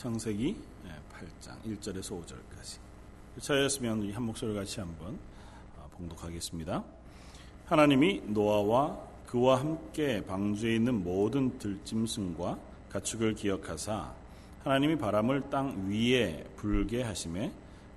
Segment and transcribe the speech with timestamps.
[0.00, 0.56] 창세기
[1.12, 2.78] 8장 1절에서 5절까지.
[3.38, 5.18] 차였으면 우리 한 목소리 같이 한번
[5.76, 6.82] 어, 봉독하겠습니다.
[7.66, 12.58] 하나님이 노아와 그와 함께 방주에 있는 모든 들짐승과
[12.88, 14.14] 가축을 기억하사
[14.64, 17.52] 하나님이 바람을 땅 위에 불게 하심에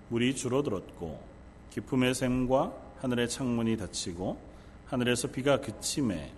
[0.10, 1.24] 물이 줄어들었고
[1.70, 4.38] 기품의 샘과 하늘의 창문이 닫히고
[4.88, 6.34] 하늘에서 비가 그침에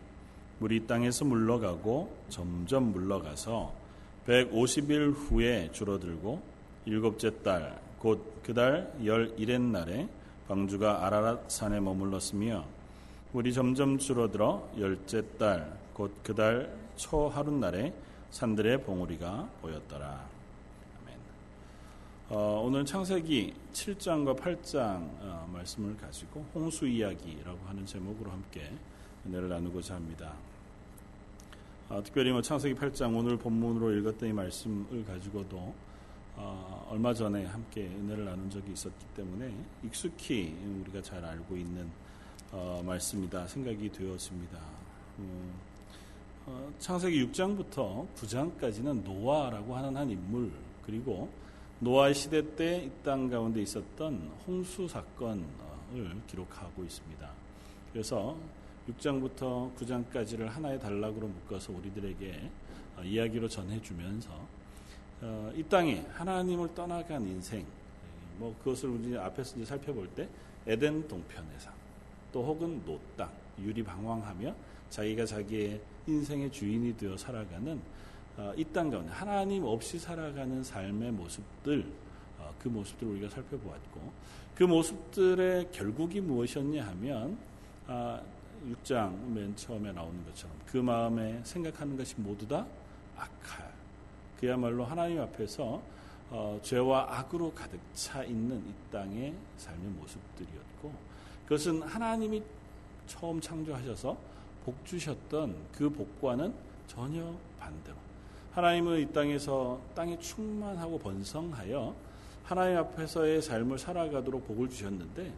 [0.60, 3.85] 물이 땅에서 물러가고 점점 물러가서
[4.28, 6.42] 150일 후에 줄어들고
[6.86, 10.08] 일곱째 달 곧 그 달 열일의 날에
[10.48, 12.64] 방주가 아라랏 산에 머물렀으며
[13.32, 17.94] 물이 점점 줄어들어 열째 달 곧 그 달 초 하룻날에
[18.32, 20.08] 산들의 봉우리가 보였더라.
[20.08, 21.18] 아멘.
[22.30, 28.72] 어, 오늘 창세기 7장과 8장 어, 말씀을 가지고 홍수 이야기라고 하는 제목으로 함께
[29.26, 30.34] 은혜를 나누고자 합니다.
[31.90, 35.74] 어, 특별히 뭐 창세기 8장 오늘 본문으로 읽었던 이 말씀을 가지고도
[36.36, 41.88] 어, 얼마 전에 함께 은혜를 나눈 적이 있었기 때문에 익숙히 우리가 잘 알고 있는
[42.52, 44.58] 어, 말씀이다 생각이 되었습니다.
[45.20, 45.54] 음,
[46.48, 50.52] 어, 창세기 6장부터 9장까지는 노아라고 하는 한 인물
[50.86, 51.30] 그리고
[51.80, 55.44] 노아 시대 때 이 땅 가운데 있었던 홍수 사건을
[56.28, 57.30] 기록하고 있습니다.
[57.94, 58.36] 그래서
[58.90, 62.50] 6장부터 9장까지를 하나의 단락으로 묶어서 우리들에게
[62.98, 64.30] 어, 이야기로 전해주면서
[65.22, 67.66] 어, 이 땅에 하나님을 떠나간 인생,
[68.38, 70.28] 뭐 그것을 우리 앞에서 이제 살펴볼 때
[70.68, 71.72] 에덴 동편에서
[72.32, 73.30] 또 혹은 노땅,
[73.60, 74.54] 유리방황하며
[74.90, 77.80] 자기가 자기의 인생의 주인이 되어 살아가는
[78.38, 81.86] 어, 이땅 가운데 하나님 없이 살아가는 삶의 모습들,
[82.60, 84.12] 그 모습들을 우리가 살펴보았고
[84.56, 87.38] 그 모습들의 결국이 무엇이었냐 하면
[88.66, 92.66] 6장 맨 처음에 나오는 것처럼 그 마음에 생각하는 것이 모두 다
[93.16, 93.72] 악할.
[94.40, 95.82] 그야말로 하나님 앞에서
[96.32, 100.92] 어, 죄와 악으로 가득 차 있는 이 땅의 삶의 모습들이었고
[101.44, 102.44] 그것은 하나님이
[103.06, 104.18] 처음 창조하셔서
[104.66, 106.54] 복 주셨던 그 복과는
[106.88, 107.96] 전혀 반대로
[108.52, 111.94] 하나님은 이 땅에서 땅에 충만하고 번성하여
[112.44, 115.32] 하나님 앞에서의 삶을 살아가도록 복을 주셨는데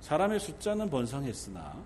[0.00, 1.76] 사람의 숫자는 번성했으나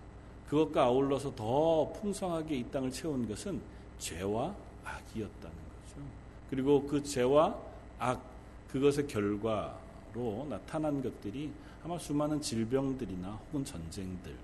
[0.48, 3.60] 그것과 아울러서 더 풍성하게 이 땅을 채운 것은
[3.98, 6.02] 죄와 악이었다는 거죠.
[6.50, 7.58] 그리고 그 죄와
[7.98, 8.22] 악,
[8.68, 11.50] 그것의 결과로 나타난 것들이
[11.82, 14.34] 아마 수많은 질병들이나 혹은 전쟁들,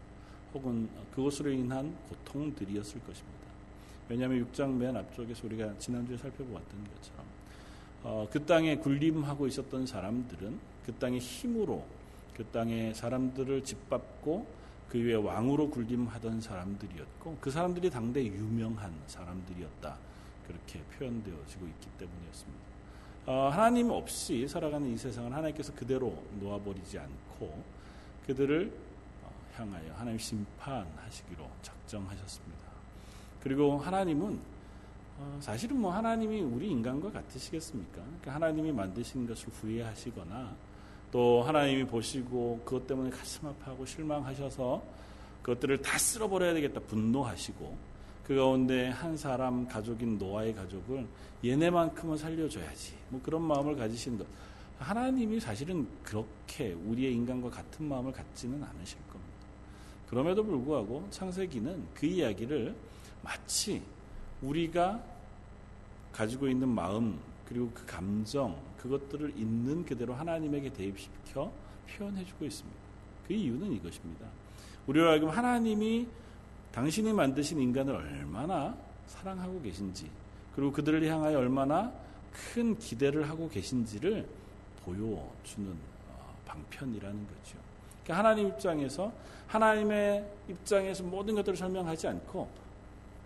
[0.55, 3.43] 혹은 그것으로 인한 고통들이었을 것입니다.
[4.09, 7.25] 왜냐하면 6장 맨 앞쪽에서 우리가 지난주에 살펴보았던 것처럼
[8.05, 11.85] 어, 그 땅에 군림하고 있었던 사람들은 그 땅의 힘으로
[12.35, 19.97] 그 땅의 사람들을 짓밟고 그 위에 왕으로 군림하던 사람들이었고 그 사람들이 당대 유명한 사람들이었다.
[20.47, 22.62] 그렇게 표현되어지고 있기 때문이었습니다.
[23.26, 27.62] 어, 하나님 없이 살아가는 이 세상을 하나님께서 그대로 놓아버리지 않고
[28.26, 28.72] 그들을
[29.22, 32.62] 어, 향하여 하나님 심판하시기로 작정하셨습니다.
[33.43, 34.41] 그리고 하나님은
[35.19, 37.94] 어, 사실은 뭐 하나님이 우리 인간과 같으시겠습니까?
[38.03, 40.54] 그러니까 하나님이 만드신 것을 후회하시거나
[41.12, 44.83] 또 하나님이 보시고 그것 때문에 가슴 아파하고 실망하셔서
[45.43, 46.81] 그것들을 다 쓸어버려야 되겠다.
[46.81, 47.93] 분노하시고.
[48.25, 51.06] 그 가운데 한 사람 가족인 노아의 가족을
[51.45, 52.95] 얘네만큼은 살려줘야지.
[53.11, 54.27] 뭐 그런 마음을 가지신 것.
[54.78, 59.33] 하나님이 사실은 그렇게 우리의 인간과 같은 마음을 갖지는 않으실 겁니다.
[60.09, 62.75] 그럼에도 불구하고 창세기는 그 이야기를
[63.23, 63.83] 마치
[64.41, 65.03] 우리가
[66.12, 71.53] 가지고 있는 마음 그리고 그 감정 그것들을 있는 그대로 하나님에게 대입시켜
[71.88, 72.78] 표현해주고 있습니다.
[73.26, 74.26] 그 이유는 이것입니다.
[74.87, 76.09] 우리로 하여금 하나님이
[76.72, 78.76] 당신이 만드신 인간을 얼마나
[79.06, 80.10] 사랑하고 계신지
[80.56, 81.93] 그리고 그들을 향하여 얼마나
[82.32, 84.26] 큰 기대를 하고 계신지를
[84.84, 85.70] 보여주는
[86.09, 87.59] 어, 방편이라는 거죠.
[88.03, 89.12] 그러니까 하나님 입장에서
[89.47, 92.49] 하나님의 입장에서 모든 것들을 설명하지 않고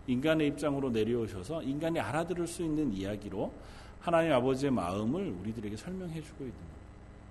[0.09, 3.53] 인간의 입장으로 내려오셔서 인간이 알아들을 수 있는 이야기로
[4.01, 6.77] 하나님 아버지의 마음을 우리들에게 설명해 주고 있는 겁니다.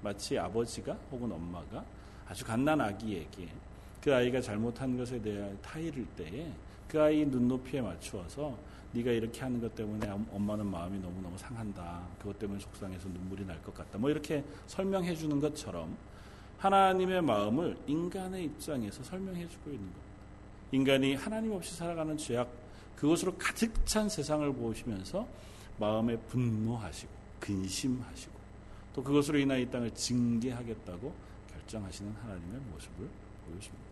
[0.01, 1.83] 마치 아버지가 혹은 엄마가
[2.27, 3.47] 아주 갓난 아기에게
[4.01, 6.51] 그 아이가 잘못한 것에 대해 타이를 때에
[6.87, 8.55] 그 아이 눈높이에 맞추어서
[8.91, 12.01] 네가 이렇게 하는 것 때문에 엄마는 마음이 너무너무 상한다.
[12.19, 13.97] 그것 때문에 속상해서 눈물이 날 것 같다.
[13.97, 15.95] 뭐 이렇게 설명해 주는 것처럼
[16.59, 19.99] 하나님의 마음을 인간의 입장에서 설명해 주고 있는 겁니다.
[20.71, 22.47] 인간이 하나님 없이 살아가는 죄악
[22.95, 25.27] 그것으로 가득 찬 세상을 보시면서
[25.79, 28.33] 마음에 분노하시고 근심하시고
[28.93, 31.13] 또 그것으로 인하여 이 땅을 징계하겠다고
[31.51, 33.09] 결정하시는 하나님의 모습을
[33.45, 33.85] 보여줍니다.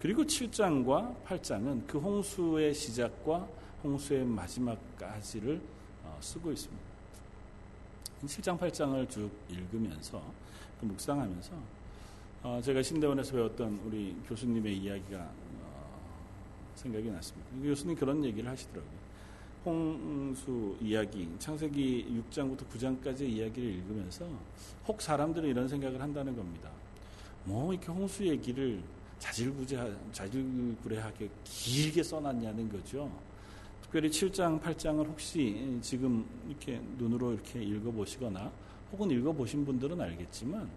[0.00, 3.48] 그리고 7장과 8장은 그 홍수의 시작과
[3.82, 5.60] 홍수의 마지막까지를
[6.04, 6.84] 어, 쓰고 있습니다.
[8.24, 10.22] 7장 8장을 쭉 읽으면서
[10.80, 11.52] 또 묵상하면서
[12.42, 17.50] 어, 제가 신대원에서 배웠던 우리 교수님의 이야기가 어, 생각이 났습니다.
[17.60, 19.03] 그 교수님 그런 얘기를 하시더라고요.
[19.64, 24.28] 홍수 이야기, 창세기 6장부터 9장까지 이야기를 읽으면서
[24.86, 26.70] 혹 사람들은 이런 생각을 한다는 겁니다.
[27.44, 28.80] 뭐 이렇게 홍수 얘기를
[30.12, 33.10] 자질구레하게 길게 써놨냐는 거죠.
[33.82, 38.50] 특별히 7장, 8장을 혹시 지금 이렇게 눈으로 이렇게 읽어보시거나
[38.92, 40.68] 혹은 읽어보신 분들은 알겠지만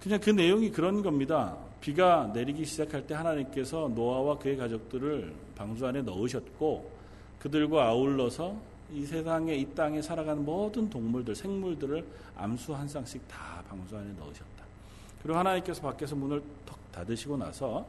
[0.00, 1.56] 그냥 그 내용이 그런 겁니다.
[1.80, 6.90] 비가 내리기 시작할 때 하나님께서 노아와 그의 가족들을 방주 안에 넣으셨고
[7.42, 8.56] 그들과 아울러서
[8.92, 12.06] 이 세상에 이 땅에 살아가는 모든 동물들, 생물들을
[12.36, 14.64] 암수 한 쌍씩 다 방주 안에 넣으셨다.
[15.20, 17.84] 그리고 하나님께서 밖에서 문을 턱 닫으시고 나서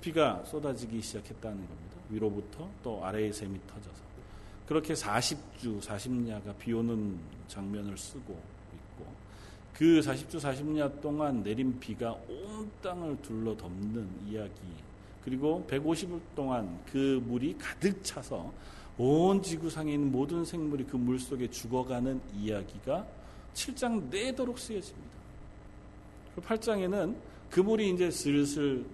[0.00, 1.96] 비가 쏟아지기 시작했다는 겁니다.
[2.10, 4.02] 위로부터 또 아래의 샘이 터져서
[4.66, 7.18] 그렇게 40주 40야가 비 오는
[7.48, 8.32] 장면을 쓰고
[8.74, 9.06] 있고
[9.74, 14.60] 그 40주 40야 동안 내린 비가 온 땅을 둘러 덮는 이야기
[15.24, 18.52] 그리고 150일 동안 그 물이 가득 차서
[18.98, 23.06] 온 지구상에 있는 모든 생물이 그 물 속에 죽어가는 이야기가
[23.54, 25.12] 7장 내도록 쓰여집니다.
[26.40, 27.16] 8장에는
[27.50, 28.84] 그 물이 이제 슬슬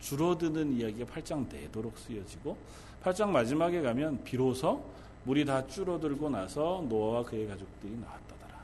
[0.00, 2.56] 줄어드는 이야기가 8장 내도록 쓰여지고
[3.02, 4.84] 8장 마지막에 가면 비로소
[5.24, 8.60] 물이 다 줄어들고 나서 노아와 그의 가족들이 나왔다더라.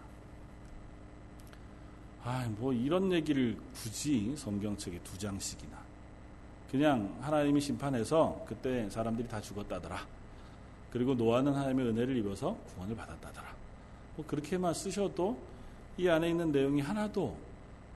[2.25, 5.77] 아, 뭐 이런 얘기를 굳이 성경책에 두 장씩이나
[6.71, 10.07] 그냥 하나님이 심판해서 그때 사람들이 다 죽었다더라.
[10.93, 13.55] 그리고 노아는 하나님의 은혜를 입어서 구원을 받았다더라.
[14.17, 15.39] 뭐 그렇게만 쓰셔도
[15.97, 17.35] 이 안에 있는 내용이 하나도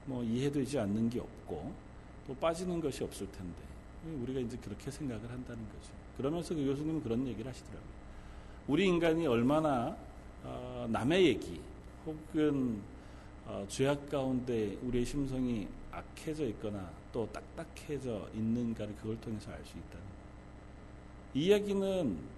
[0.05, 1.73] 뭐 이해되지 않는 게 없고
[2.27, 3.55] 또 빠지는 것이 없을 텐데
[4.23, 5.91] 우리가 이제 그렇게 생각을 한다는 거죠.
[6.17, 7.97] 그러면서 그 교수님은 그런 얘기를 하시더라고요.
[8.67, 9.95] 우리 인간이 얼마나
[10.43, 11.61] 어, 남의 얘기
[12.05, 12.81] 혹은
[13.45, 19.91] 어, 죄악 가운데 우리의 심성이 악해져 있거나 또 딱딱해져 있는가를 그걸 통해서 알 수 있다는
[19.91, 20.07] 거예요.
[21.33, 22.36] 이 이야기는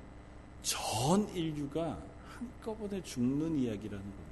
[0.62, 1.98] 전 인류가
[2.38, 4.30] 한꺼번에 죽는 이야기라는 겁니다.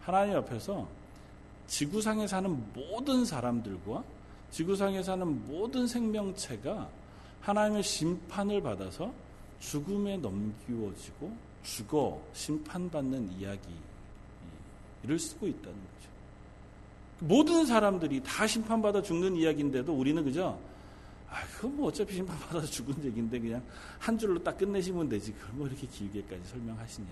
[0.00, 0.88] 하나님 앞에서
[1.66, 4.04] 지구상에 사는 모든 사람들과
[4.50, 6.88] 지구상에 사는 모든 생명체가
[7.40, 9.12] 하나님의 심판을 받아서
[9.60, 11.32] 죽음에 넘기워지고
[11.62, 16.10] 죽어 심판받는 이야기를 쓰고 있다는 거죠.
[17.20, 20.58] 모든 사람들이 다 심판받아 죽는 이야기인데도 우리는 그저
[21.32, 23.62] 아, 그건 뭐 어차피 심판 받아서 죽은 얘기인데 그냥
[23.98, 25.32] 한 줄로 딱 끝내시면 되지.
[25.32, 27.08] 그걸 뭐 이렇게 길게까지 설명하시냐.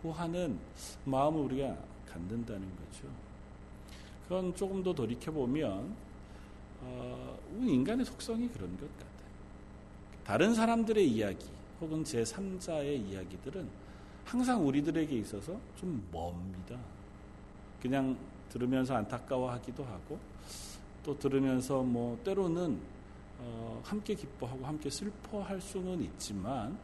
[0.00, 0.56] 고 하는
[1.04, 1.76] 마음을 우리가
[2.08, 3.08] 갖는다는 거죠.
[4.22, 5.92] 그건 조금 더 돌이켜보면,
[6.82, 9.08] 어, 인간의 속성이 그런 것 같아요.
[10.24, 11.46] 다른 사람들의 이야기,
[11.80, 13.68] 혹은 제3자의 이야기들은
[14.24, 16.78] 항상 우리들에게 있어서 좀 멉니다.
[17.82, 18.16] 그냥
[18.50, 20.18] 들으면서 안타까워하기도 하고,
[21.02, 22.97] 또 들으면서 뭐, 때로는,
[23.38, 26.76] 어, 함께 기뻐하고 함께 슬퍼할 수는 있지만,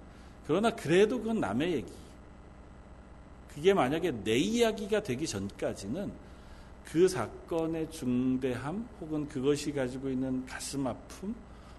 [0.46, 1.92] 그러나 그래도 그건 남의 얘기.
[3.48, 6.12] 그게 만약에 내 이야기가 되기 전까지는
[6.84, 11.34] 그 사건의 중대함 혹은 그것이 가지고 있는 가슴 아픔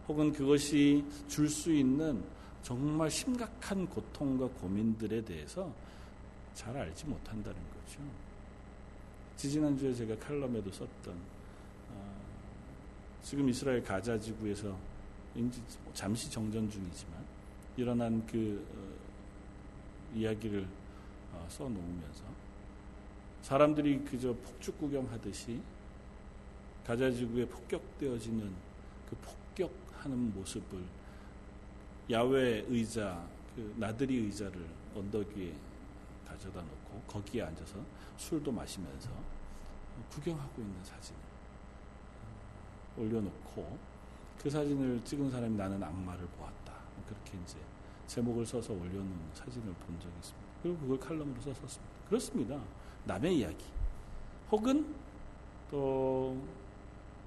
[0.07, 2.24] 혹은 그것이 줄 수 있는
[2.63, 5.71] 정말 심각한 고통과 고민들에 대해서
[6.54, 8.00] 잘 알지 못한다는 거죠.
[9.38, 11.34] 지지난주에 제가 칼럼에도 썼던 어,
[13.25, 17.25] 지금 이스라엘 가자 지구에서 뭐 잠시 정전 중이지만
[17.75, 20.67] 일어난 그 어, 이야기를
[21.33, 22.23] 어, 써놓으면서
[23.41, 25.59] 사람들이 그저 폭죽 구경하듯이
[26.85, 28.53] 가자 지구에 폭격되어지는
[29.09, 30.83] 그 폭격하는 모습을
[32.11, 34.63] 야외 의자, 그 나들이 의자를
[34.95, 35.51] 언덕 위에
[36.27, 37.83] 가져다 놓고 거기에 앉아서
[38.17, 39.09] 술도 마시면서
[40.11, 41.34] 구경하고 있는 사진을
[42.97, 43.78] 올려놓고
[44.42, 46.73] 그 사진을 찍은 사람이 나는 악마를 보았다.
[47.07, 47.57] 그렇게 이제
[48.07, 50.47] 제목을 써서 올려놓은 사진을 본 적이 있습니다.
[50.61, 51.94] 그리고 그걸 칼럼으로 썼었습니다.
[52.07, 52.61] 그렇습니다.
[53.06, 53.66] 남의 이야기
[54.52, 54.94] 혹은
[55.69, 56.37] 또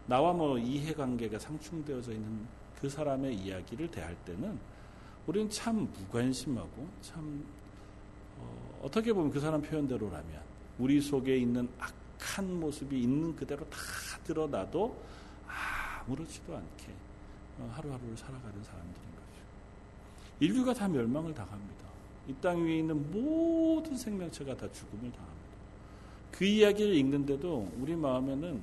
[0.07, 2.47] 나와 뭐 이해관계가 상충되어져 있는
[2.81, 4.59] 그 사람의 이야기를 대할 때는
[5.27, 7.45] 우리는 참 무관심하고 참
[8.39, 10.41] 어, 떻게 보면 그 사람 표현대로라면
[10.79, 13.79] 우리 속에 있는 악한 모습이 있는 그대로 다
[14.25, 14.97] 드러나도
[16.13, 16.93] 아무렇지도 않게
[17.61, 19.43] 어, 하루하루를 살아가는 사람들인 거죠.
[20.41, 21.87] 인류가 다 멸망을 당합니다.
[22.29, 25.49] 이 땅 위에 있는 모든 생명체가 다 죽음을 당합니다.
[26.31, 28.61] 그 이야기를 읽는데도 우리 마음에는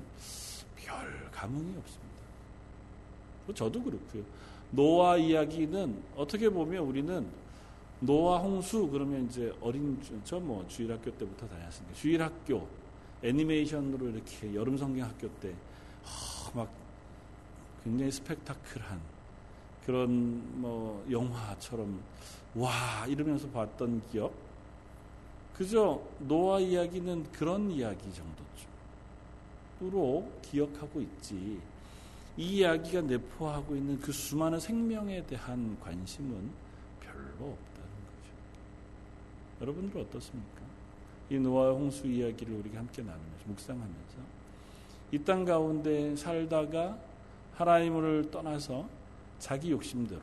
[0.75, 2.05] 별 감흥이 없습니다.
[3.55, 4.23] 저도 그렇고요.
[4.71, 7.27] 노아 이야기는 어떻게 보면 우리는
[7.99, 12.67] 노아 홍수 그러면 이제 어린 저 뭐 주일학교 때부터 다녔으니까 주일학교
[13.23, 15.53] 애니메이션으로 이렇게 여름 성경 학교 때
[16.53, 16.69] 막
[17.85, 18.99] 굉장히 스펙타클한
[19.85, 22.01] 그런 뭐 영화처럼
[22.55, 24.33] 와 이러면서 봤던 기억
[25.53, 28.11] 그저 노아 이야기는 그런 이야기
[29.79, 31.61] 정도로 기억하고 있지
[32.37, 36.49] 이 이야기가 내포하고 있는 그 수많은 생명에 대한 관심은
[36.99, 39.61] 별로 없다는 거죠.
[39.61, 40.61] 여러분들 어떻습니까?
[41.29, 44.17] 이 노아 홍수 이야기를 우리가 함께 나누면서 묵상하면서
[45.11, 46.97] 이 땅 가운데 살다가
[47.55, 48.87] 하나님을 떠나서
[49.39, 50.21] 자기 욕심대로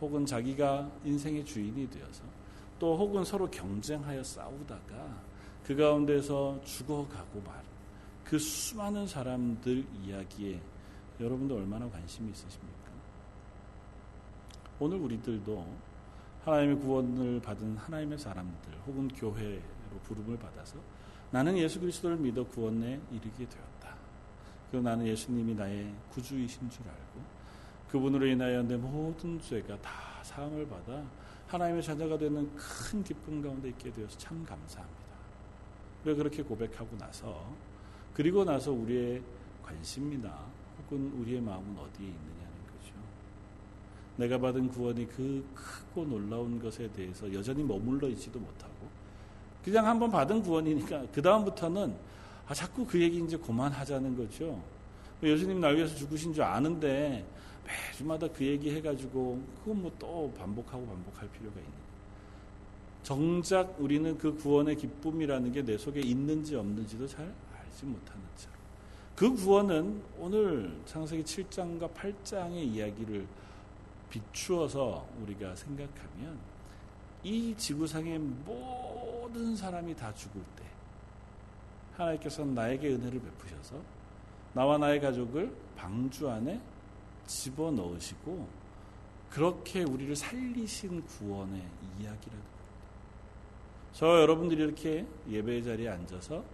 [0.00, 2.22] 혹은 자기가 인생의 주인이 되어서
[2.78, 5.26] 또 혹은 서로 경쟁하여 싸우다가
[5.64, 7.66] 그 가운데서 죽어가고 말
[8.26, 10.60] 그 수많은 사람들 이야기에
[11.20, 12.90] 여러분들 얼마나 관심이 있으십니까?
[14.80, 15.64] 오늘 우리들도
[16.44, 19.62] 하나님의 구원을 받은 하나님의 사람들 혹은 교회로
[20.02, 20.76] 부름을 받아서
[21.30, 23.65] 나는 예수 그리스도를 믿어 구원에 이르게 되었다.
[24.70, 27.36] 그 나는 예수님이 나의 구주이신 줄 알고
[27.90, 29.90] 그분으로 인하여 내 모든 죄가 다
[30.22, 31.02] 사함을 받아
[31.46, 35.06] 하나님의 자녀가 되는 큰 기쁨 가운데 있게 되어서 참 감사합니다.
[36.04, 37.54] 왜 그렇게 고백하고 나서
[38.14, 39.22] 그리고 나서 우리의
[39.62, 40.44] 관심이나
[40.78, 42.94] 혹은 우리의 마음은 어디에 있느냐는 거죠.
[44.16, 48.74] 내가 받은 구원이 그 크고 놀라운 것에 대해서 여전히 머물러 있지도 못하고
[49.64, 51.96] 그냥 한번 받은 구원이니까 그 다음부터는
[52.48, 54.62] 아, 자꾸 그 얘기 이제 그만하자는 거죠.
[55.22, 57.24] 예수님 날 위해서 죽으신 줄 아는데
[57.64, 61.72] 매주마다 그 얘기 해가지고 그건 뭐 또 반복하고 반복할 필요가 있는.
[63.02, 68.48] 정작 우리는 그 구원의 기쁨이라는 게 내 속에 있는지 없는지도 잘 알지 못하는 차.
[69.16, 73.26] 그 구원은 오늘 창세기 7장과 8장의 이야기를
[74.10, 76.38] 비추어서 우리가 생각하면
[77.24, 80.62] 이 지구상의 모든 사람이 다 죽을 때
[81.96, 83.76] 하나님께서는 나에게 은혜를 베푸셔서
[84.52, 86.60] 나와 나의 가족을 방주 안에
[87.26, 88.48] 집어 넣으시고
[89.30, 91.60] 그렇게 우리를 살리신 구원의
[91.98, 92.56] 이야기라는 겁니다.
[93.92, 96.44] 저 여러분들이 이렇게 예배 자리에 앉아서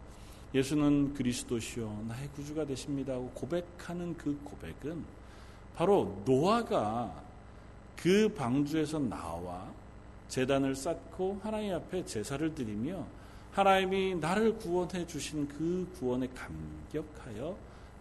[0.55, 5.05] 예수는 그리스도시요 나의 구주가 되십니다 하고 고백하는 그 고백은
[5.75, 7.23] 바로 노아가
[7.97, 9.71] 그 방주에서 나와
[10.29, 13.07] 재단을 쌓고 하나님 앞에 제사를 드리며
[13.53, 17.57] 하나님이 나를 구원해 주신 그 구원에 감격하여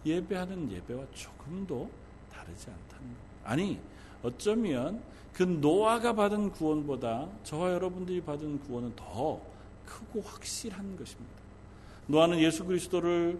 [0.05, 1.89] 예배하는 예배와 조금도
[2.31, 3.17] 다르지 않다는 것.
[3.43, 3.79] 아니,
[4.24, 5.01] 어쩌면
[5.34, 9.41] 그 노아가 받은 구원보다 저와 여러분들이 받은 구원은 더
[9.86, 11.41] 크고 확실한 것입니다.
[12.08, 13.38] 노아는 예수 그리스도를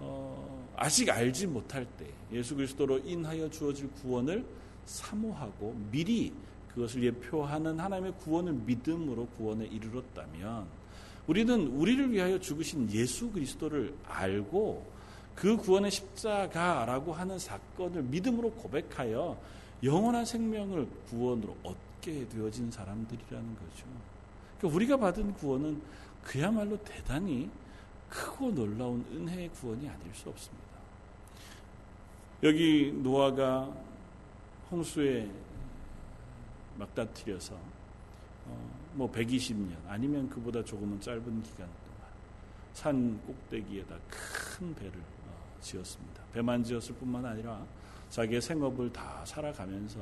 [0.00, 4.44] 어, 아직 알지 못할 때 예수 그리스도로 인하여 주어질 구원을
[4.86, 6.32] 사모하고 미리
[6.74, 10.81] 그것을 예표하는 하나님의 구원을 믿음으로 구원에 이르렀다면
[11.26, 14.90] 우리는 우리를 위하여 죽으신 예수 그리스도를 알고
[15.34, 19.38] 그 구원의 십자가라고 하는 사건을 믿음으로 고백하여
[19.82, 23.86] 영원한 생명을 구원으로 얻게 되어진 사람들이라는 거죠.
[24.58, 25.80] 그러니까 우리가 받은 구원은
[26.22, 27.50] 그야말로 대단히
[28.08, 30.62] 크고 놀라운 은혜의 구원이 아닐 수 없습니다.
[32.42, 33.72] 여기 노아가
[34.70, 35.30] 홍수에
[36.78, 37.54] 막다트려서
[38.46, 42.10] 어, 뭐 120년 아니면 그보다 조금은 짧은 기간 동안
[42.72, 46.22] 산 꼭대기에다 큰 배를 어, 지었습니다.
[46.32, 47.64] 배만 지었을 뿐만 아니라
[48.10, 50.00] 자기의 생업을 다 살아가면서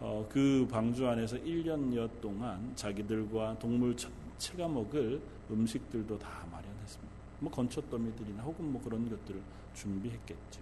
[0.00, 5.20] 어, 그 방주 안에서 1년여 동안 자기들과 동물 전체가 먹을
[5.50, 7.14] 음식들도 다 마련했습니다.
[7.40, 9.40] 뭐 건초더미들이나 혹은 뭐 그런 것들을
[9.74, 10.60] 준비했겠죠.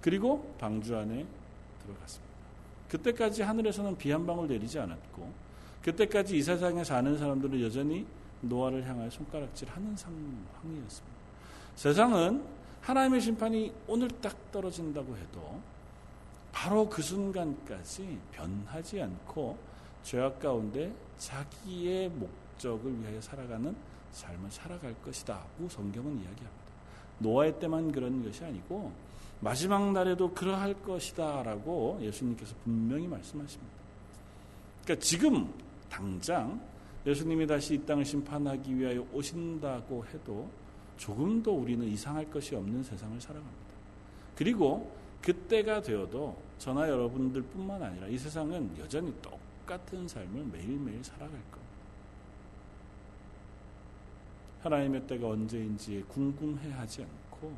[0.00, 1.26] 그리고 방주 안에
[1.82, 2.30] 들어갔습니다.
[2.88, 5.49] 그때까지 하늘에서는 비 한 방울 내리지 않았고
[5.82, 8.06] 그때까지 이 세상에 사는 사람들은 여전히
[8.42, 11.20] 노아를 향하여 손가락질 하는 상황이었습니다.
[11.76, 12.44] 세상은
[12.82, 15.60] 하나님의 심판이 오늘 딱 떨어진다고 해도
[16.52, 19.56] 바로 그 순간까지 변하지 않고
[20.02, 23.74] 죄악 가운데 자기의 목적을 위하여 살아가는
[24.12, 26.50] 삶을 살아갈 것이다 고 성경은 이야기합니다.
[27.18, 28.92] 노아의 때만 그런 것이 아니고
[29.40, 33.72] 마지막 날에도 그러할 것이다 라고 예수님께서 분명히 말씀하십니다.
[34.84, 35.52] 그러니까 지금
[35.90, 36.60] 당장
[37.06, 40.48] 예수님이 다시 이 땅을 심판하기 위하여 오신다고 해도
[40.96, 43.70] 조금도 우리는 이상할 것이 없는 세상을 살아갑니다.
[44.36, 44.90] 그리고
[45.22, 51.60] 그때가 되어도 저나 여러분들 뿐만 아니라 이 세상은 여전히 똑같은 삶을 매일매일 살아갈 겁니다.
[54.62, 57.52] 하나님의 때가 언제인지 궁금해 하지 않고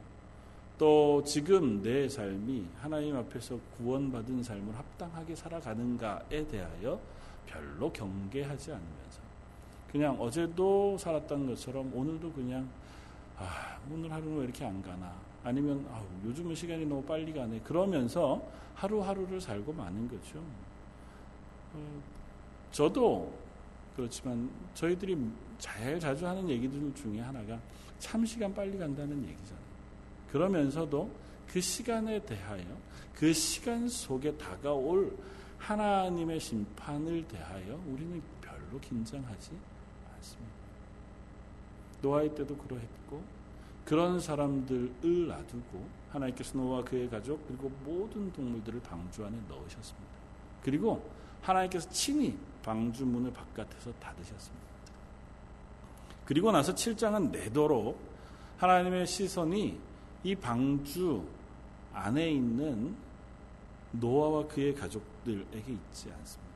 [0.79, 7.01] 또 지금 내 삶이 하나님 앞에서 구원받은 삶을 합당하게 살아가는가에 대하여
[7.47, 9.21] 별로 경계하지 않으면서
[9.91, 12.69] 그냥 어제도 살았던 것처럼 오늘도 그냥
[13.39, 15.13] 아, 오늘 하루는 왜 이렇게 안 가나
[15.45, 18.43] 아니면 아, 요즘은 시간이 너무 빨리 가네 그러면서
[18.75, 20.39] 하루하루를 살고 마는 거죠.
[21.75, 22.03] 어,
[22.71, 23.33] 저도
[23.97, 25.19] 그렇지만 저희들이
[25.59, 27.59] 제일 자주 하는 얘기들 중에 하나가
[27.99, 29.63] 참 시간 빨리 간다는 얘기잖아요.
[30.31, 31.11] 그러면서도
[31.47, 32.65] 그 시간에 대하여
[33.15, 35.17] 그 시간 속에 다가올
[35.63, 39.51] 하나님의 심판을 대하여 우리는 별로 긴장하지
[40.15, 40.53] 않습니다.
[42.03, 43.23] 노아의 때도 그러했고
[43.85, 50.09] 그런 사람들을 놔두고 하나님께서 노아 그의 가족 그리고 모든 동물들을 방주 안에 넣으셨습니다.
[50.63, 51.09] 그리고
[51.43, 54.67] 하나님께서 친히 방주 문을 바깥에서 닫으셨습니다.
[56.25, 57.99] 그리고 나서 7장은 내도록
[58.59, 59.79] 하나님의 시선이
[60.25, 61.25] 이 방주
[61.93, 62.95] 안에 있는
[63.93, 66.53] 노아와 그의 가족들에게 있지 않습니다.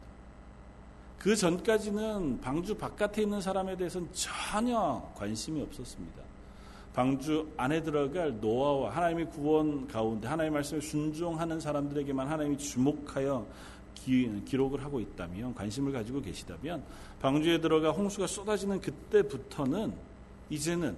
[1.18, 6.22] 그 전까지는 방주 바깥에 있는 사람에 대해서는 전혀 관심이 없었습니다.
[6.94, 13.46] 방주 안에 들어갈 노아와 하나님의 구원 가운데 하나님의 말씀에 순종하는 사람들에게만 하나님이 주목하여
[13.94, 16.84] 기, 록을 하고 있다면 관심을 가지고 계시다면
[17.20, 19.92] 방주에 들어가 홍수가 쏟아지는 그때부터는
[20.48, 20.96] 이제는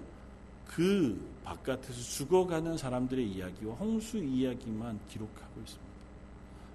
[0.66, 5.87] 그 바깥에서 죽어가는 사람들의 이야기와 홍수 이야기만 기록하고 있습니다.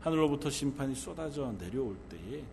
[0.04, 2.44] 하늘로부터 심판이 쏟아져 내려올 때에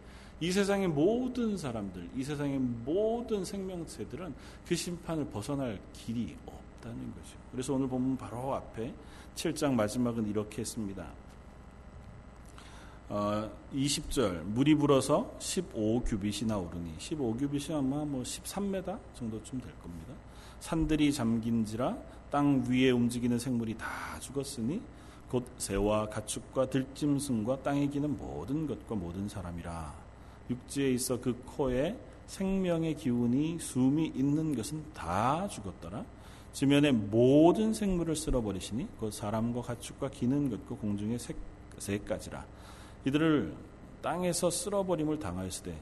[0.41, 4.35] 이 세상의 모든 사람들, 이 세상의 모든 생명체들은
[4.67, 7.37] 그 심판을 벗어날 길이 없다는 거죠.
[7.53, 8.95] 그래서 오늘 보면 바로 앞에
[9.35, 11.07] 7장 마지막은 이렇게 했습니다.
[13.11, 20.15] 어, 20절 물이 불어서 15규빗이 나 오르니 15규빗이 아마 뭐 13m 정도쯤 될 겁니다.
[20.61, 21.99] 산들이 잠긴지라
[22.31, 23.87] 땅 위에 움직이는 생물이 다
[24.21, 24.81] 죽었으니
[25.31, 29.95] 곧 새와 가축과 들짐승과 땅에 기는 모든 것과 모든 사람이라
[30.51, 31.97] 육지에 있어 그 코에
[32.27, 36.05] 생명의 기운이 숨이 있는 것은 다 죽었더라.
[36.53, 41.35] 지면의 모든 생물을 쓸어버리시니 그 사람과 가축과 기는 것과 공중의 새,
[41.79, 42.45] 새까지라.
[43.05, 43.55] 이들을
[44.03, 45.77] 땅에서 쓸어버림을 당하였으되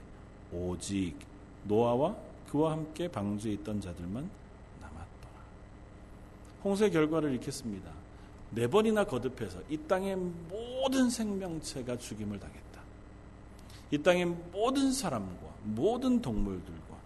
[0.53, 1.17] 오직
[1.65, 2.17] 노아와
[2.51, 4.31] 그와 함께 방주에 있던 자들만
[4.81, 5.35] 남았더라.
[6.65, 7.98] 홍수의 결과를 읽겠습니다.
[8.51, 12.81] 네 번이나 거듭해서 이 땅의 모든 생명체가 죽임을 당했다.
[13.91, 16.97] 이 땅의 모든 사람과 모든 동물들과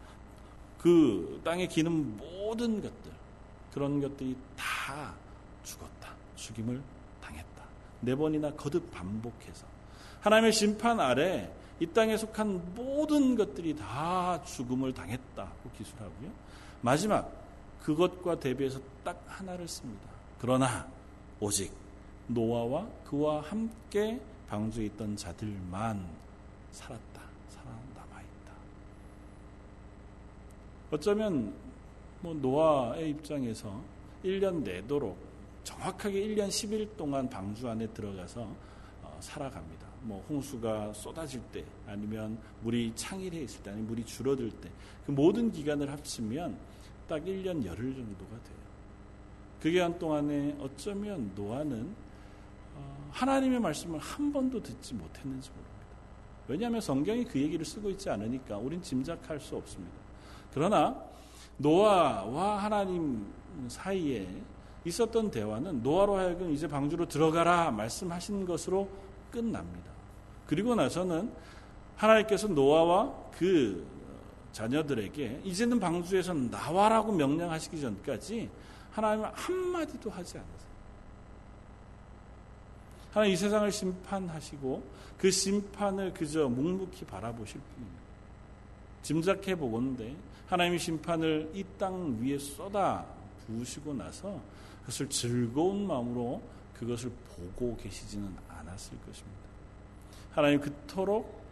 [0.78, 3.12] 그 땅에 기는 모든 것들
[3.72, 5.14] 그런 것들이 다
[5.62, 6.12] 죽었다.
[6.36, 6.80] 죽임을
[7.20, 7.64] 당했다.
[8.00, 9.66] 네 번이나 거듭 반복해서
[10.20, 11.50] 하나님의 심판 아래
[11.80, 16.30] 이 땅에 속한 모든 것들이 다 죽음을 당했다고 기술하고요.
[16.80, 17.32] 마지막
[17.80, 20.08] 그것과 대비해서 딱 하나를 씁니다.
[20.40, 20.86] 그러나
[21.42, 21.72] 오직
[22.28, 26.06] 노아와 그와 함께 방주에 있던 자들만
[26.70, 27.22] 살았다.
[27.48, 28.52] 살아남아 있다.
[30.92, 31.52] 어쩌면
[32.20, 33.82] 뭐 노아의 입장에서
[34.24, 35.18] 1년 내도록
[35.64, 38.42] 정확하게 1년 10일 동안 방주 안에 들어가서
[39.02, 39.86] 어, 살아갑니다.
[40.02, 44.70] 뭐 홍수가 쏟아질 때 아니면 물이 창일해 있을 때 아니면 물이 줄어들 때
[45.06, 46.56] 그 모든 기간을 합치면
[47.08, 48.62] 딱 1년 열흘 정도가 돼요.
[49.62, 51.94] 그 기간 동안에 어쩌면 노아는
[52.74, 55.72] 어, 하나님의 말씀을 한 번도 듣지 못했는지 모릅니다.
[56.48, 59.94] 왜냐하면 성경이 그 얘기를 쓰고 있지 않으니까 우린 짐작할 수 없습니다.
[60.52, 61.00] 그러나
[61.58, 63.24] 노아와 하나님
[63.68, 64.26] 사이에
[64.84, 68.88] 있었던 대화는 노아로 하여금 이제 방주로 들어가라 말씀하신 것으로
[69.30, 69.92] 끝납니다.
[70.48, 71.30] 그리고 나서는
[71.94, 73.86] 하나님께서 노아와 그
[74.50, 78.50] 자녀들에게 이제는 방주에서 나와라고 명령하시기 전까지
[78.92, 80.72] 하나님은 한마디도 하지 않으세요.
[83.12, 84.82] 하나님 이 세상을 심판하시고
[85.18, 88.02] 그 심판을 그저 묵묵히 바라보실 뿐입니다.
[89.02, 90.14] 짐작해 보건데
[90.48, 93.04] 하나님의 심판을 이 땅 위에 쏟아
[93.46, 94.40] 부으시고 나서
[94.80, 96.42] 그것을 즐거운 마음으로
[96.74, 99.38] 그것을 보고 계시지는 않았을 것입니다.
[100.32, 101.42] 하나님 그토록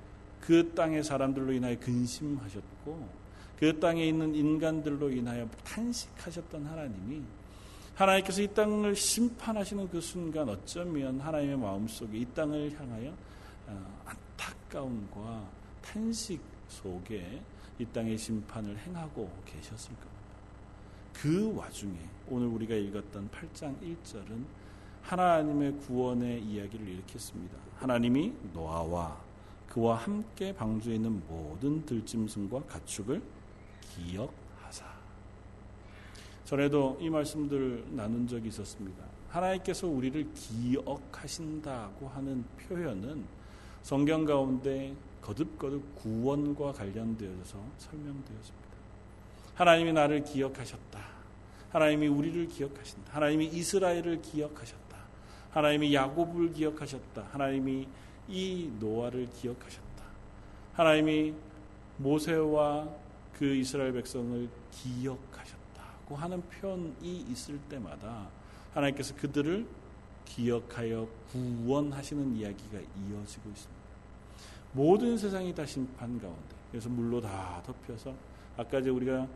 [0.41, 3.09] 그 땅의 사람들로 인하여 근심하셨고
[3.61, 7.23] 그 땅에 있는 인간들로 인하여 탄식하셨던 하나님이
[7.95, 13.13] 하나님께서 이 땅을 심판하시는 그 순간 어쩌면 하나님의 마음속에 이 땅을 향하여
[13.67, 15.47] 어, 안타까움과
[15.83, 17.43] 탄식 속에
[17.79, 20.11] 이 땅의 심판을 행하고 계셨을 겁니다.
[21.13, 21.99] 그 와중에
[22.31, 24.43] 오늘 우리가 읽었던 8장 1절은
[25.03, 27.59] 하나님의 구원의 이야기를 일으켰습니다.
[27.77, 29.21] 하나님이 노아와
[29.69, 33.21] 그와 함께 방주에 있는 모든 들짐승과 가축을
[33.95, 34.87] 기억하사.
[36.45, 39.05] 전에도 이 말씀들을 나눈 적이 있었습니다.
[39.29, 43.25] 하나님께서 우리를 기억하신다고 하는 표현은
[43.83, 48.71] 성경 가운데 거듭거듭 구원과 관련되어서 설명되었습니다.
[49.55, 51.01] 하나님이 나를 기억하셨다.
[51.71, 53.15] 하나님이 우리를 기억하신다.
[53.15, 54.97] 하나님이 이스라엘을 기억하셨다.
[55.53, 57.29] 하나님이 야곱을 기억하셨다.
[57.33, 57.87] 하나님이
[58.29, 60.05] 이 노아를 기억하셨다.
[60.75, 61.35] 하나님이
[61.99, 62.89] 모세와
[63.41, 68.29] 그 이스라엘 백성을 기억하셨다고 하는 표현이 있을 때마다
[68.75, 69.67] 하나님께서 그들을
[70.27, 73.81] 기억하여 구원하시는 이야기가 이어지고 있습니다.
[74.75, 78.15] 모든 세상이 다 심판 가운데 그래서 물로 다 덮여서
[78.59, 79.27] 아까 이제 우리가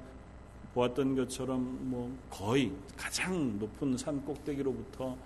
[0.75, 5.17] 보았던 것처럼 뭐 거의 가장 높은 산 꼭대기로부터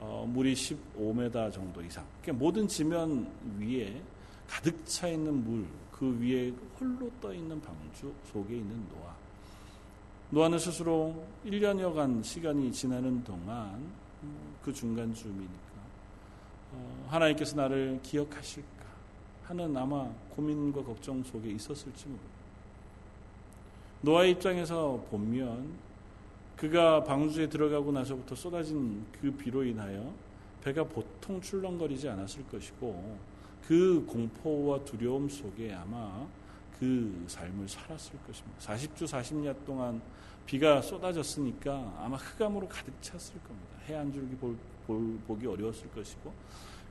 [0.00, 2.04] 어, 물이 15m 정도 이상.
[2.20, 3.26] 그러니까 모든 지면
[3.58, 4.02] 위에
[4.46, 5.66] 가득 차 있는 물,
[5.98, 9.14] 그 위에 홀로 떠 있는 방주 속에 있는 노아.
[10.30, 13.90] 노아는 스스로 1년여간 시간이 지나는 동안
[14.62, 15.58] 그 중간쯤이니까
[16.72, 18.84] 어, 하나님께서 나를 기억하실까
[19.44, 22.38] 하는 아마 고민과 걱정 속에 있었을지 모릅니다.
[24.02, 25.88] 노아의 입장에서 보면
[26.56, 30.12] 그가 방주에 들어가고 나서부터 쏟아진 그 비로 인하여
[30.62, 33.16] 배가 보통 출렁거리지 않았을 것이고
[33.68, 36.26] 그 공포와 두려움 속에 아마
[36.80, 38.58] 그 삶을 살았을 것입니다.
[38.60, 40.00] 40주 40년 동안
[40.46, 43.76] 비가 쏟아졌으니까 아마 흑암으로 가득 찼을 겁니다.
[43.86, 46.32] 해 안 줄기 볼, 볼, 보기 어려웠을 것이고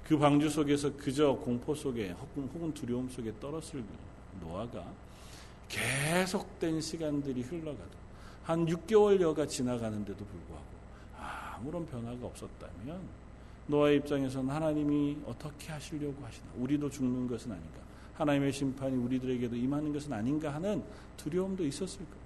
[0.03, 3.83] 그 방주 속에서 그저 공포 속에 혹은, 혹은 두려움 속에 떨었을
[4.39, 4.85] 노아가
[5.69, 7.97] 계속된 시간들이 흘러가도
[8.43, 10.65] 한 6개월여가 지나가는데도 불구하고
[11.17, 13.26] 아무런 변화가 없었다면
[13.67, 17.79] 노아의 입장에서는 하나님이 어떻게 하시려고 하시나 우리도 죽는 것은 아닌가
[18.15, 20.83] 하나님의 심판이 우리들에게도 임하는 것은 아닌가 하는
[21.17, 22.17] 두려움도 있었을 겁니다.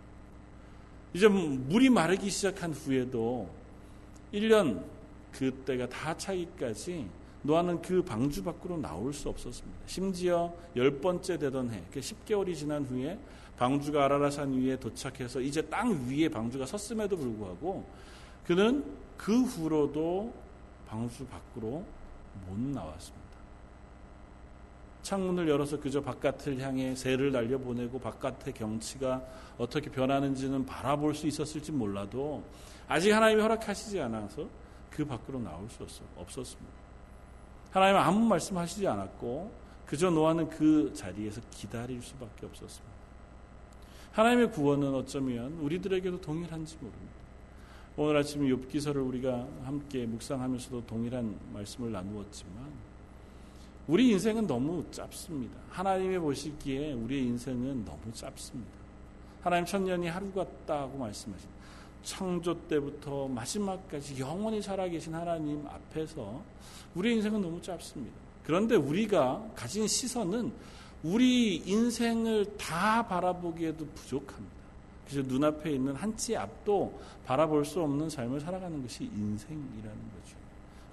[1.13, 3.49] 이제 물이 마르기 시작한 후에도
[4.33, 4.83] 1년
[5.33, 7.07] 그때가 다 차기까지
[7.43, 9.79] 노아는 그 방주 밖으로 나올 수 없었습니다.
[9.85, 13.17] 심지어 열 번째 되던 해, 10개월이 그 지난 후에
[13.57, 17.85] 방주가 아라라산 위에 도착해서 이제 땅 위에 방주가 섰음에도 불구하고
[18.45, 18.83] 그는
[19.17, 20.33] 그 후로도
[20.91, 21.85] 방주 밖으로
[22.45, 23.21] 못 나왔습니다.
[25.03, 29.23] 창문을 열어서 그저 바깥을 향해 새를 날려보내고 바깥의 경치가
[29.57, 32.43] 어떻게 변하는지는 바라볼 수 있었을지 몰라도
[32.89, 34.47] 아직 하나님이 허락하시지 않아서
[34.89, 36.73] 그 밖으로 나올 수 없었습니다.
[37.71, 39.49] 하나님은 아무 말씀하시지 않았고
[39.85, 42.91] 그저 노아는 그 자리에서 기다릴 수밖에 없었습니다.
[44.11, 47.20] 하나님의 구원은 어쩌면 우리들에게도 동일한지 모릅니다.
[47.97, 52.71] 오늘 아침 욥기서를 우리가 함께 묵상하면서도 동일한 말씀을 나누었지만
[53.87, 55.57] 우리 인생은 너무 짧습니다.
[55.71, 58.71] 하나님의 보시기에 우리의 인생은 너무 짧습니다.
[59.41, 61.61] 하나님 천년이 하루 같다고 말씀하십니다.
[62.01, 66.41] 창조 때부터 마지막까지 영원히 살아계신 하나님 앞에서
[66.95, 68.15] 우리 인생은 너무 짧습니다.
[68.43, 70.53] 그런데 우리가 가진 시선은
[71.03, 74.60] 우리 인생을 다 바라보기에도 부족합니다.
[75.11, 80.37] 그래서 눈앞에 있는 한치 앞도 바라볼 수 없는 삶을 살아가는 것이 인생이라는 거죠.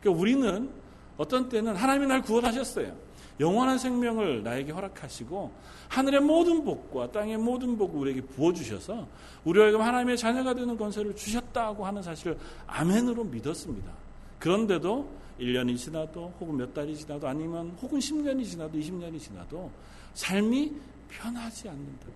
[0.00, 0.70] 그러니까 우리는
[1.16, 3.08] 어떤 때는 하나님이 날 구원하셨어요.
[3.40, 5.52] 영원한 생명을 나에게 허락하시고
[5.88, 9.06] 하늘의 모든 복과 땅의 모든 복을 우리에게 부어주셔서
[9.44, 13.92] 우리에게 하나님의 자녀가 되는 권세를 주셨다고 하는 사실을 아멘으로 믿었습니다.
[14.40, 19.70] 그런데도 1년이 지나도 혹은 몇 달이 지나도 아니면 혹은 10년이 지나도 20년이 지나도
[20.14, 20.72] 삶이
[21.08, 22.06] 편하지 않는다.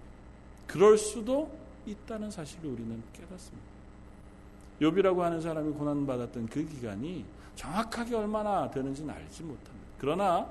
[0.67, 3.67] 그럴 수도 있다는 사실을 우리는 깨닫습니다.
[4.81, 7.25] 욥이라고 하는 사람이 고난 받았던 그 기간이
[7.57, 9.87] 정확하게 얼마나 되는지는 알지 못합니다.
[9.99, 10.49] 그러나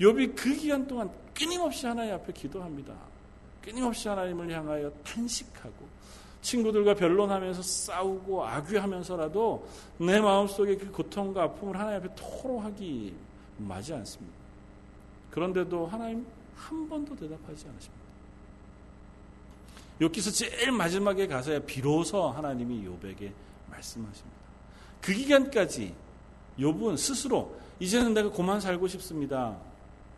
[0.00, 2.94] 욥이 그 기간 동안 끊임없이 하나님 앞에 기도합니다.
[3.62, 6.00] 끊임없이 하나님을 향하여 탄식하고
[6.42, 13.14] 친구들과 변론하면서 싸우고 악유하면서라도 내 마음속에 그 고통과 아픔을 하나님 앞에 토로하기
[13.58, 14.34] 맞지 않습니다.
[15.30, 17.99] 그런데도 하나님 한 번도 대답하지 않으십니다.
[20.00, 23.32] 여기서 제일 마지막에 가서야 비로소 하나님이 욥에게
[23.70, 24.40] 말씀하십니다.
[25.00, 25.94] 그 기간까지
[26.58, 29.56] 욥은 스스로 이제는 내가 고만 살고 싶습니다.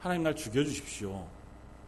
[0.00, 1.24] 하나님 날 죽여주십시오.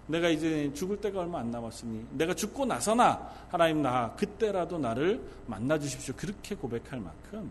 [0.07, 5.78] 내가 이제 죽을 때가 얼마 안 남았으니 내가 죽고 나서나 하나님 나 그때라도 나를 만나
[5.78, 6.14] 주십시오.
[6.16, 7.50] 그렇게 고백할 만큼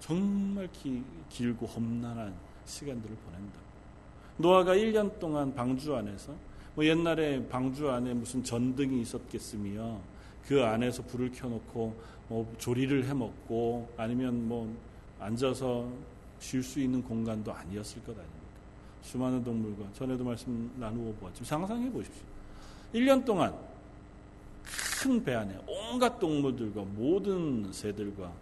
[0.00, 2.34] 정말 기, 길고 험난한
[2.66, 3.58] 시간들을 보낸다.
[4.36, 6.32] 노아가 1년 동안 방주 안에서
[6.74, 10.00] 뭐 옛날에 방주 안에 무슨 전등이 있었겠으며
[10.46, 11.94] 그 안에서 불을 켜놓고
[12.28, 14.74] 뭐 조리를 해 먹고 아니면 뭐
[15.20, 15.88] 앉아서
[16.40, 18.34] 쉴 수 있는 공간도 아니었을 것 아닙니까?
[19.02, 22.22] 수많은 동물과 전에도 말씀 나누어 보았지만 상상해 보십시오.
[22.94, 23.54] 1년 동안
[25.02, 28.32] 큰 배 안에 온갖 동물들과 모든 새들과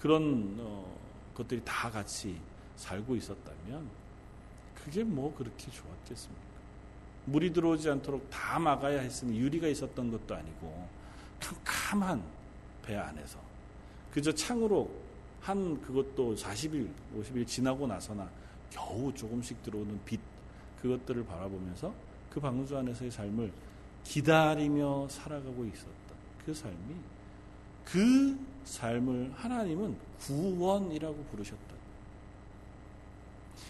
[0.00, 0.98] 그런 어,
[1.34, 2.36] 것들이 다 같이
[2.76, 3.88] 살고 있었다면
[4.74, 6.57] 그게 뭐 그렇게 좋았겠습니까?
[7.30, 10.88] 물이 들어오지 않도록 다 막아야 했으니 유리가 있었던 것도 아니고
[11.40, 12.22] 캄캄한
[12.82, 13.38] 배 안에서
[14.12, 14.90] 그저 창으로
[15.40, 18.28] 한 그것도 40일, 50일 지나고 나서나
[18.70, 20.20] 겨우 조금씩 들어오는 빛
[20.80, 21.92] 그것들을 바라보면서
[22.30, 23.52] 그 방주 안에서의 삶을
[24.04, 25.92] 기다리며 살아가고 있었던
[26.44, 26.94] 그 삶이
[27.84, 31.77] 그 삶을 하나님은 구원이라고 부르셨다.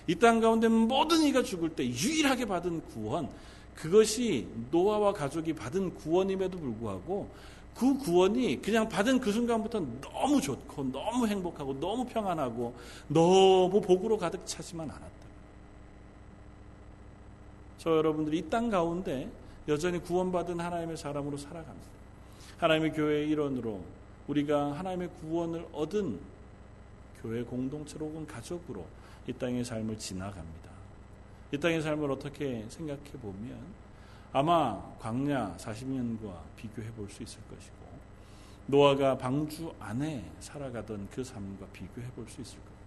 [0.07, 3.29] 이 땅 가운데 모든 이가 죽을 때 유일하게 받은 구원,
[3.75, 7.29] 그것이 노아와 가족이 받은 구원임에도 불구하고
[7.75, 12.75] 그 구원이 그냥 받은 그 순간부터 너무 좋고 너무 행복하고 너무 평안하고
[13.07, 15.09] 너무 복으로 가득 차지만 않았다.
[17.79, 19.31] 저 여러분들이 이 땅 가운데
[19.69, 21.87] 여전히 구원받은 하나님의 사람으로 살아갑니다.
[22.59, 23.81] 하나님의 교회의 일원으로
[24.27, 26.19] 우리가 하나님의 구원을 얻은
[27.23, 28.85] 교회 공동체로 혹은 가족으로
[29.29, 30.71] 이 땅의 삶을 지나갑니다.
[31.53, 33.59] 이 땅의 삶을 어떻게 생각해 보면
[34.33, 37.77] 아마 광야 40년과 비교해 볼 수 있을 것이고
[38.67, 42.79] 노아가 방주 안에 살아가던 그 삶과 비교해 볼 수 있을 겁니다.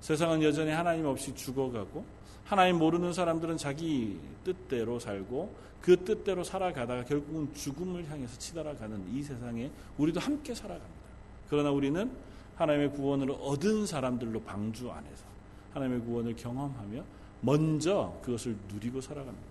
[0.00, 2.04] 세상은 여전히 하나님 없이 죽어가고
[2.44, 9.70] 하나님 모르는 사람들은 자기 뜻대로 살고 그 뜻대로 살아가다가 결국은 죽음을 향해서 치달아가는 이 세상에
[9.98, 11.06] 우리도 함께 살아갑니다.
[11.48, 12.10] 그러나 우리는
[12.56, 15.35] 하나님의 구원을 얻은 사람들로 방주 안에서
[15.76, 17.02] 하나님의 구원을 경험하며
[17.42, 19.46] 먼저 그것을 누리고 살아갑니다.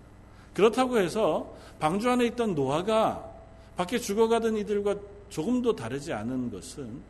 [0.54, 3.32] 그렇다고 해서 방주 안에 있던 노아가
[3.76, 4.96] 밖에 죽어가던 이들과
[5.28, 7.00] 조금도 다르지 않은 것은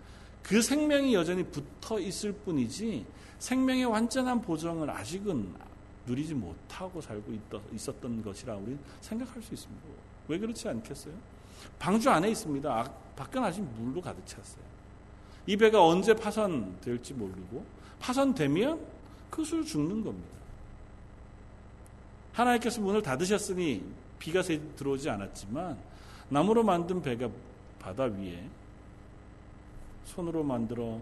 [0.42, 3.04] 그 생명이 여전히 붙어 있을 뿐이지
[3.38, 5.52] 생명의 완전한 보정을 아직은
[6.06, 7.32] 누리지 못하고 살고
[7.74, 9.82] 있었던 것이라 우리 생각할 수 있습니다.
[10.28, 11.14] 왜 그렇지 않겠어요?
[11.78, 12.70] 방주 안에 있습니다.
[12.70, 12.84] 아,
[13.16, 14.64] 밖은 아직 물로 가득 찼어요.
[15.46, 17.64] 이 배가 언제 파손될지 모르고
[18.00, 18.95] 파손되면
[19.30, 20.36] 그것을 죽는 겁니다.
[22.32, 23.82] 하나님께서 문을 닫으셨으니
[24.18, 25.78] 비가 들어오지 않았지만
[26.28, 27.28] 나무로 만든 배가
[27.78, 28.48] 바다 위에
[30.04, 31.00] 손으로 만들어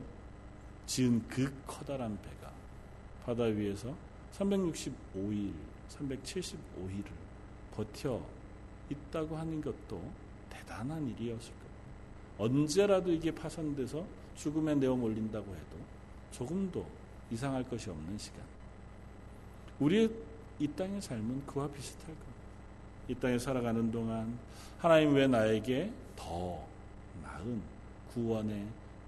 [0.86, 2.52] 지은 그 커다란 배가
[3.24, 3.94] 바다 위에서
[4.34, 5.52] 365일,
[5.88, 7.10] 375일을
[7.74, 8.20] 버텨
[8.90, 10.00] 있다고 하는 것도
[10.50, 11.64] 대단한 일이었을 겁니다.
[12.38, 14.04] 언제라도 이게 파손돼서
[14.36, 15.76] 죽음에 내어 몰린다고 해도
[16.32, 16.84] 조금도
[17.34, 18.40] 이상할 것이 없는 시간.
[19.80, 20.08] 우리의
[20.60, 22.32] 이 땅의 삶은 그와 비슷할 겁니다.
[23.08, 24.38] 이 땅에 살아가는 동안
[24.78, 26.64] 하나님 왜 나에게 더
[27.22, 27.60] 나은
[28.12, 28.66] 구원의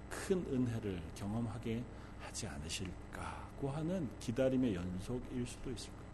[0.09, 1.81] 큰 은혜를 경험하게
[2.19, 6.07] 하지 않으실까고 하는 기다림의 연속일 수도 있을 겁니다.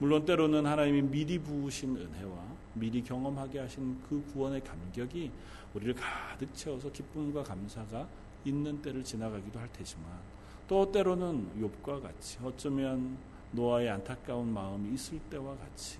[0.00, 5.30] 물론 때로는 하나님이 미리 부으신 은혜와 미리 경험하게 하신 그 구원의 감격이
[5.74, 8.08] 우리를 가득 채워서 기쁨과 감사가
[8.44, 10.37] 있는 때를 지나가기도 할 테지만
[10.68, 13.16] 또 때로는 욥과 같이 어쩌면
[13.52, 15.98] 노아의 안타까운 마음이 있을 때와 같이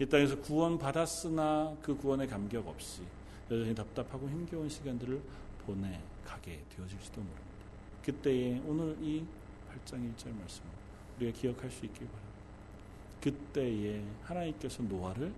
[0.00, 3.02] 이 땅에서 구원 받았으나 그 구원의 감격 없이
[3.48, 5.22] 여전히 답답하고 힘겨운 시간들을
[5.64, 7.44] 보내 가게 되어질지도 모릅니다.
[8.04, 9.24] 그때에 오늘 이
[9.72, 10.62] 8장 1절 말씀
[11.16, 12.34] 우리가 기억할 수 있길 바랍니다.
[13.20, 15.32] 그때에 하나님께서 노아를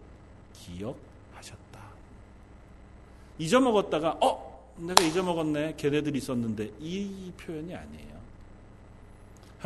[0.54, 1.86] 기억하셨다.
[3.38, 8.25] 잊어먹었다가 어 내가 잊어먹었네 걔네들이 있었는데 이 표현이 아니에요.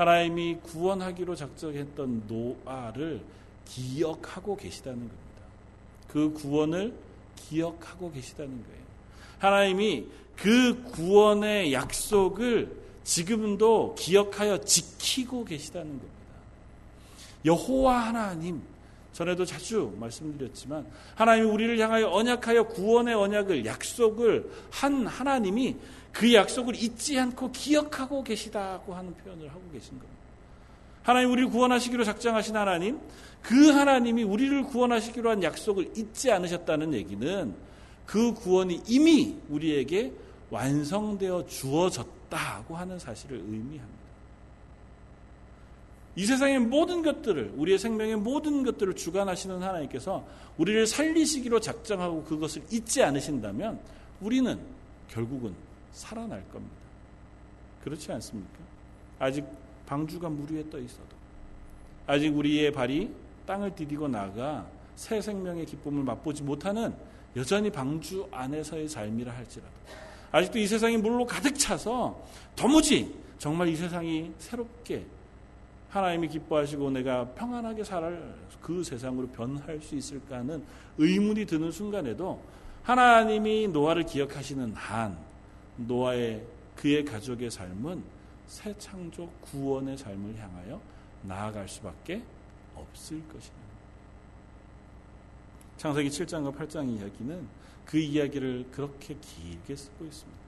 [0.00, 3.20] 하나님이 구원하기로 작정했던 노아를
[3.66, 5.18] 기억하고 계시다는 겁니다.
[6.08, 6.94] 그 구원을
[7.36, 8.80] 기억하고 계시다는 거예요.
[9.38, 16.08] 하나님이 그 구원의 약속을 지금도 기억하여 지키고 계시다는 겁니다.
[17.44, 18.62] 여호와 하나님
[19.12, 25.76] 전에도 자주 말씀드렸지만 하나님이 우리를 향하여 언약하여 구원의 언약을 약속을 한 하나님이
[26.12, 30.20] 그 약속을 잊지 않고 기억하고 계시다고 하는 표현을 하고 계신 겁니다.
[31.02, 32.98] 하나님 우리를 구원하시기로 작정하신 하나님,
[33.42, 37.54] 그 하나님이 우리를 구원하시기로 한 약속을 잊지 않으셨다는 얘기는
[38.06, 40.12] 그 구원이 이미 우리에게
[40.50, 44.00] 완성되어 주어졌다고 하는 사실을 의미합니다.
[46.16, 50.26] 이 세상의 모든 것들을 우리의 생명의 모든 것들을 주관하시는 하나님께서
[50.58, 53.78] 우리를 살리시기로 작정하고 그것을 잊지 않으신다면
[54.20, 54.58] 우리는
[55.08, 55.54] 결국은
[55.92, 56.76] 살아날 겁니다.
[57.84, 58.58] 그렇지 않습니까?
[59.18, 59.44] 아직
[59.86, 61.16] 방주가 물 위에 떠 있어도
[62.06, 63.12] 아직 우리의 발이
[63.46, 66.94] 땅을 디디고 나가 새 생명의 기쁨을 맛보지 못하는
[67.36, 69.72] 여전히 방주 안에서의 삶이라 할지라도
[70.32, 72.20] 아직도 이 세상이 물로 가득 차서
[72.54, 75.04] 도무지 정말 이 세상이 새롭게
[75.88, 80.62] 하나님이 기뻐하시고 내가 평안하게 살 그 세상으로 변할 수 있을까 하는
[80.98, 82.40] 의문이 드는 순간에도
[82.82, 85.16] 하나님이 노아를 기억하시는 한
[85.76, 86.44] 노아의
[86.76, 88.02] 그의 가족의 삶은
[88.46, 90.80] 새 창조 구원의 삶을 향하여
[91.22, 92.22] 나아갈 수밖에
[92.74, 93.60] 없을 것입니다.
[95.76, 97.46] 창세기 7장과 8장 이야기는
[97.84, 100.40] 그 이야기를 그렇게 길게 쓰고 있습니다.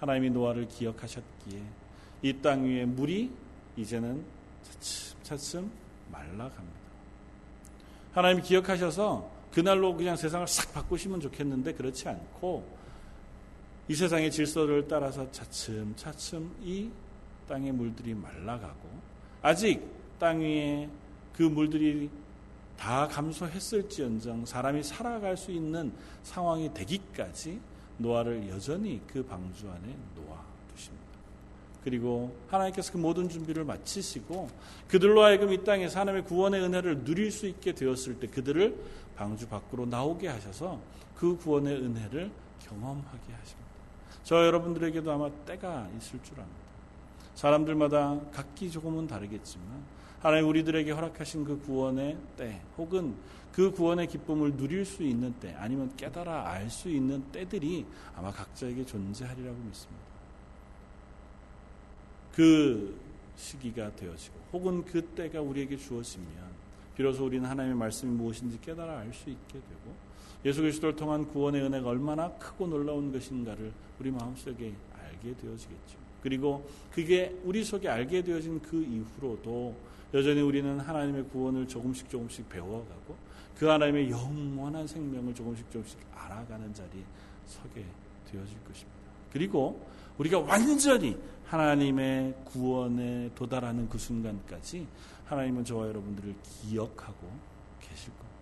[0.00, 1.62] 하나님이 노아를 기억하셨기에
[2.22, 3.30] 이 땅 위에 물이
[3.76, 4.24] 이제는
[4.62, 5.70] 차츰 차츰
[6.10, 6.78] 말라갑니다.
[8.14, 12.73] 하나님이 기억하셔서 그날로 그냥 세상을 싹 바꾸시면 좋겠는데 그렇지 않고
[13.86, 16.90] 이 세상의 질서를 따라서 차츰 차츰 이
[17.46, 18.88] 땅의 물들이 말라가고
[19.42, 19.86] 아직
[20.18, 20.88] 땅 위에
[21.34, 22.08] 그 물들이
[22.78, 25.92] 다 감소했을지언정 사람이 살아갈 수 있는
[26.22, 27.60] 상황이 되기까지
[27.98, 30.42] 노아를 여전히 그 방주 안에 놓아
[30.74, 31.04] 두십니다.
[31.84, 34.48] 그리고 하나님께서 그 모든 준비를 마치시고
[34.88, 38.76] 그들로 하여금 이 땅에서 하나님의 구원의 은혜를 누릴 수 있게 되었을 때 그들을
[39.16, 40.80] 방주 밖으로 나오게 하셔서
[41.14, 43.73] 그 구원의 은혜를 경험하게 하십니다.
[44.24, 46.64] 저 여러분들에게도 아마 때가 있을 줄 압니다.
[47.34, 49.66] 사람들마다 각기 조금은 다르겠지만
[50.20, 53.14] 하나님 우리들에게 허락하신 그 구원의 때 혹은
[53.52, 57.84] 그 구원의 기쁨을 누릴 수 있는 때 아니면 깨달아 알 수 있는 때들이
[58.16, 60.04] 아마 각자에게 존재하리라고 믿습니다.
[62.34, 62.98] 그
[63.36, 66.28] 시기가 되어지고 혹은 그 때가 우리에게 주어지면
[66.96, 69.94] 비로소 우리는 하나님의 말씀이 무엇인지 깨달아 알 수 있게 되고
[70.44, 75.98] 예수 그리스도를 통한 구원의 은혜가 얼마나 크고 놀라운 것인가를 우리 마음속에 알게 되어지겠죠.
[76.22, 79.74] 그리고 그게 우리 속에 알게 되어진 그 이후로도
[80.14, 83.16] 여전히 우리는 하나님의 구원을 조금씩 조금씩 배워가고
[83.58, 87.02] 그 하나님의 영원한 생명을 조금씩 조금씩 알아가는 자리에
[87.46, 87.84] 서게
[88.30, 89.00] 되어질 것입니다.
[89.32, 89.84] 그리고
[90.18, 94.86] 우리가 완전히 하나님의 구원에 도달하는 그 순간까지
[95.26, 97.30] 하나님은 저와 여러분들을 기억하고
[97.80, 98.33] 계실 겁니다.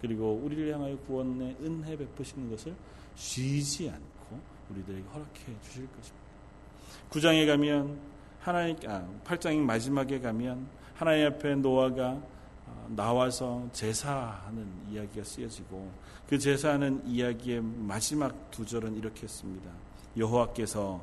[0.00, 2.74] 그리고 우리를 향하여 구원의 은혜 베푸시는 것을
[3.14, 6.24] 쉬지 않고 우리들에게 허락해 주실 것입니다.
[7.10, 7.98] 9장에 가면
[8.40, 12.20] 하나님 아, 8장의 마지막에 가면 하나님 앞에 노아가
[12.66, 15.90] 어, 나와서 제사하는 이야기가 쓰여지고
[16.28, 19.70] 그 제사하는 이야기의 마지막 두 절은 이렇게 했습니다.
[20.16, 21.02] 여호와께서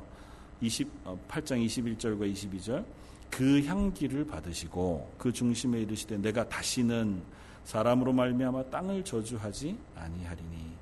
[0.60, 2.84] 20, 8장 21절과 22절
[3.30, 7.22] 그 향기를 받으시고 그 중심에 이르시되 내가 다시는
[7.64, 10.72] 사람으로 말미암아 땅을 저주하지 아니하리니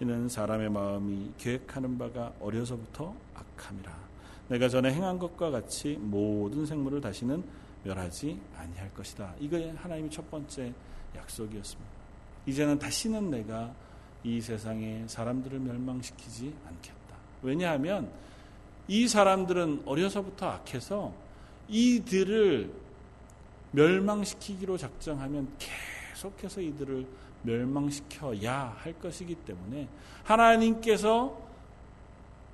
[0.00, 4.08] 이는 사람의 마음이 계획하는 바가 어려서부터 악함이라
[4.48, 7.44] 내가 전에 행한 것과 같이 모든 생물을 다시는
[7.84, 9.34] 멸하지 아니할 것이다.
[9.40, 10.72] 이거 하나님의 첫 번째
[11.16, 11.90] 약속이었습니다.
[12.46, 13.72] 이제는 다시는 내가
[14.24, 17.16] 이 세상에 사람들을 멸망시키지 않겠다.
[17.42, 18.10] 왜냐하면
[18.88, 21.12] 이 사람들은 어려서부터 악해서
[21.68, 22.72] 이들을
[23.72, 25.97] 멸망시키기로 작정하면 계속
[26.42, 27.06] 해서 이들을
[27.42, 29.88] 멸망시켜야 할 것이기 때문에
[30.24, 31.40] 하나님께서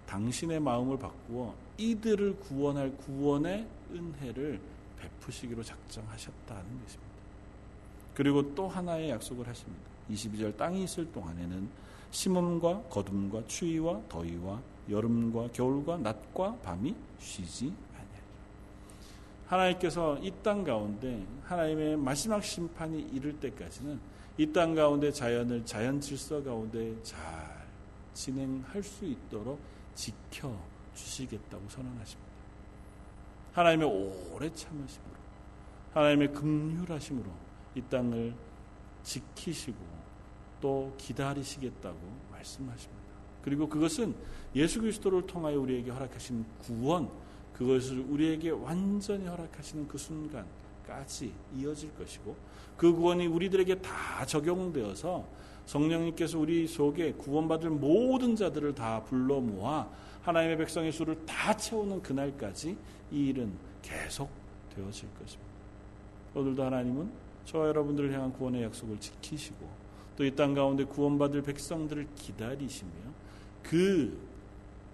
[0.06, 4.60] 당신의 마음을 바꾸어 이들을 구원할 구원의 은혜를
[4.98, 7.14] 베푸시기로 작정하셨다는 것입니다.
[8.14, 9.82] 그리고 또 하나의 약속을 하십니다.
[10.10, 11.68] 22절 땅이 있을 동안에는
[12.10, 17.72] 심음과 거둠과 추위와 더위와 여름과 겨울과 낮과 밤이 쉬지
[19.46, 24.00] 하나님께서 이 땅 가운데 하나님의 마지막 심판이 이를 때까지는
[24.38, 27.18] 이 땅 가운데 자연을 자연 질서 가운데 잘
[28.14, 29.60] 진행할 수 있도록
[29.94, 30.56] 지켜
[30.94, 32.32] 주시겠다고 선언하십니다.
[33.52, 33.88] 하나님의
[34.32, 35.14] 오래 참으심으로
[35.92, 37.30] 하나님의 긍휼하심으로
[37.76, 38.34] 이 땅을
[39.02, 39.78] 지키시고
[40.60, 41.98] 또 기다리시겠다고
[42.32, 43.04] 말씀하십니다.
[43.42, 44.14] 그리고 그것은
[44.56, 47.10] 예수 그리스도를 통하여 우리에게 허락하신 구원
[47.54, 52.36] 그것을 우리에게 완전히 허락하시는 그 순간까지 이어질 것이고
[52.76, 55.24] 그 구원이 우리들에게 다 적용되어서
[55.66, 59.88] 성령님께서 우리 속에 구원받을 모든 자들을 다 불러 모아
[60.22, 62.76] 하나님의 백성의 수를 다 채우는 그날까지
[63.12, 64.28] 이 일은 계속
[64.74, 65.54] 되어질 것입니다.
[66.34, 67.10] 오늘도 하나님은
[67.44, 69.84] 저와 여러분들을 향한 구원의 약속을 지키시고
[70.16, 72.90] 또 이 땅 가운데 구원받을 백성들을 기다리시며
[73.62, 74.16] 그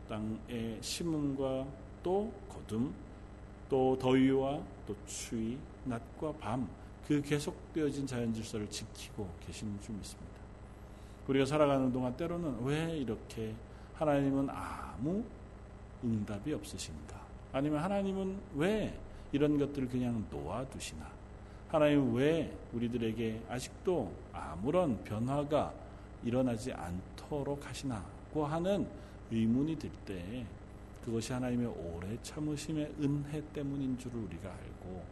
[0.08, 1.66] 땅의 심음과
[2.02, 2.94] 또 거둠
[3.68, 10.30] 또 더위와 또 추위 낮과 밤 그 계속되어진 자연 질서를 지키고 계시는 줄 믿습니다.
[11.26, 13.52] 우리가 살아가는 동안 때로는 왜 이렇게
[13.96, 15.24] 하나님은 아무
[16.04, 17.20] 응답이 없으신가?
[17.52, 18.96] 아니면 하나님은 왜
[19.32, 21.04] 이런 것들을 그냥 놓아두시나?
[21.68, 25.74] 하나님 왜 우리들에게 아직도 아무런 변화가
[26.22, 28.86] 일어나지 않도록 하시나고 하는
[29.32, 30.46] 의문이 들 때
[31.04, 35.02] 그것이 하나님의 오래 참으심의 은혜 때문인 줄을 우리가 알고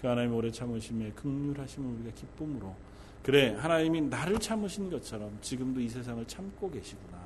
[0.00, 2.74] 그 하나님의 오래 참으심의 극률하심을 우리가 기쁨으로
[3.22, 7.18] 그래 하나님이 나를 참으신 것처럼 지금도 이 세상을 참고 계시구나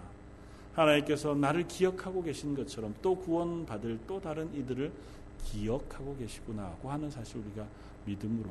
[0.75, 4.91] 하나님께서 나를 기억하고 계신 것처럼 또 구원받을 또 다른 이들을
[5.45, 7.67] 기억하고 계시구나 하고 하는 사실 우리가
[8.07, 8.49] 믿음으로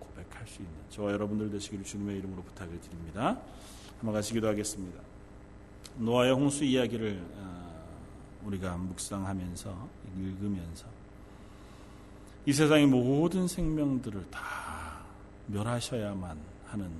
[0.00, 3.40] 고백할 수 있는 저와 여러분들 되시기를 주님의 이름으로 부탁을 드립니다.
[3.98, 5.00] 한번 같이 기도 하겠습니다.
[5.98, 7.61] 노아의 홍수 이야기를 어,
[8.44, 10.86] 우리가 묵상하면서 읽으면서
[12.44, 15.04] 이 세상의 모든 생명들을 다
[15.46, 16.90] 멸하셔야만 하는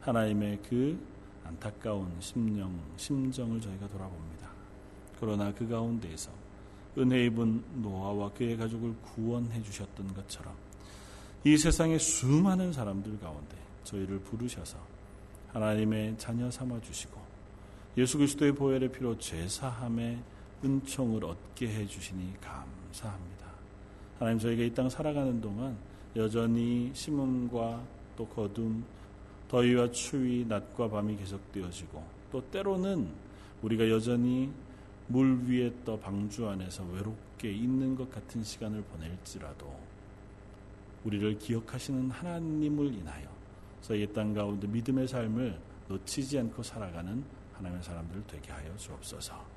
[0.00, 0.98] 하나님의 그
[1.44, 4.48] 안타까운 심령, 심정을 저희가 돌아봅니다.
[5.18, 6.30] 그러나 그 가운데에서
[6.98, 10.54] 은혜 입은 노아와 그의 가족을 구원해 주셨던 것처럼
[11.44, 14.78] 이 세상의 수많은 사람들 가운데 저희를 부르셔서
[15.52, 17.20] 하나님의 자녀 삼아 주시고
[17.96, 20.22] 예수 그리스도의 보혈의 피로 죄 사함의
[20.64, 23.46] 은총을 얻게 해 주시니 감사합니다.
[24.18, 25.76] 하나님 저희가 이땅 살아가는 동안
[26.16, 27.82] 여전히 심음과
[28.16, 28.84] 또 거둠,
[29.48, 32.02] 더위와 추위, 낮과 밤이 계속되어지고
[32.32, 33.08] 또 때로는
[33.62, 34.50] 우리가 여전히
[35.06, 39.70] 물 위에 떠 방주 안에서 외롭게 있는 것 같은 시간을 보낼지라도
[41.04, 43.28] 우리를 기억하시는 하나님을 인하여
[43.82, 45.58] 저희 땅 가운데 믿음의 삶을
[45.88, 49.53] 놓치지 않고 살아가는 하나님의 사람들 되게 하여 주옵소서.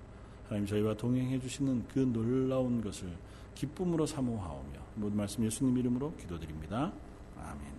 [0.47, 3.09] 하나님 저희와 동행해 주시는 그 놀라운 것을
[3.55, 6.93] 기쁨으로 사모하오며 모든 말씀 예수님 이름으로 기도드립니다.
[7.37, 7.76] 아멘.